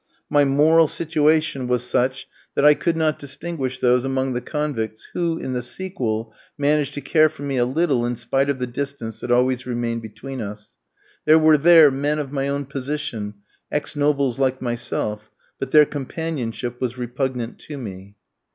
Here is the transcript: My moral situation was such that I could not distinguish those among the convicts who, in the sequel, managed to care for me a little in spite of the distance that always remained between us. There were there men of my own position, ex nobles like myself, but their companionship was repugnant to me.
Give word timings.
My 0.31 0.43
moral 0.43 0.87
situation 0.87 1.67
was 1.67 1.83
such 1.83 2.27
that 2.55 2.65
I 2.65 2.73
could 2.73 2.97
not 2.97 3.19
distinguish 3.19 3.77
those 3.77 4.03
among 4.03 4.33
the 4.33 4.41
convicts 4.41 5.07
who, 5.13 5.37
in 5.37 5.53
the 5.53 5.61
sequel, 5.61 6.33
managed 6.57 6.95
to 6.95 7.01
care 7.01 7.29
for 7.29 7.43
me 7.43 7.57
a 7.57 7.65
little 7.67 8.03
in 8.03 8.15
spite 8.15 8.49
of 8.49 8.57
the 8.57 8.65
distance 8.65 9.19
that 9.19 9.29
always 9.29 9.67
remained 9.67 10.01
between 10.01 10.41
us. 10.41 10.75
There 11.25 11.37
were 11.37 11.55
there 11.59 11.91
men 11.91 12.17
of 12.17 12.31
my 12.31 12.47
own 12.47 12.65
position, 12.65 13.35
ex 13.71 13.95
nobles 13.95 14.39
like 14.39 14.59
myself, 14.59 15.29
but 15.59 15.69
their 15.69 15.85
companionship 15.85 16.81
was 16.81 16.97
repugnant 16.97 17.59
to 17.59 17.77
me. 17.77 18.15